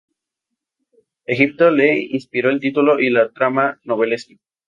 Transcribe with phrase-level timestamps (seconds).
[1.27, 4.33] Egipto le inspiró el título y la trama novelesca.